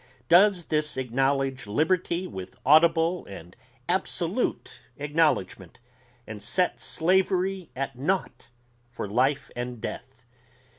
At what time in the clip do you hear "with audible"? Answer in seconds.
2.25-3.23